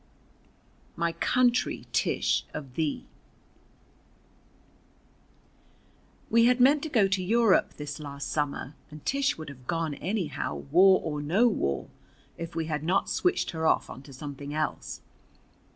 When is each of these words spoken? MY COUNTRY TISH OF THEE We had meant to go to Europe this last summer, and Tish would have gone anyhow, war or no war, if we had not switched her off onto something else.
MY 0.95 1.11
COUNTRY 1.11 1.85
TISH 1.93 2.45
OF 2.55 2.73
THEE 2.73 3.05
We 6.31 6.45
had 6.45 6.59
meant 6.59 6.81
to 6.81 6.89
go 6.89 7.07
to 7.07 7.23
Europe 7.23 7.75
this 7.75 7.99
last 7.99 8.29
summer, 8.31 8.73
and 8.89 9.05
Tish 9.05 9.37
would 9.37 9.49
have 9.49 9.67
gone 9.67 9.93
anyhow, 9.93 10.55
war 10.55 10.99
or 11.03 11.21
no 11.21 11.47
war, 11.47 11.87
if 12.35 12.55
we 12.55 12.65
had 12.65 12.83
not 12.83 13.11
switched 13.11 13.51
her 13.51 13.67
off 13.67 13.91
onto 13.91 14.11
something 14.11 14.55
else. 14.55 15.01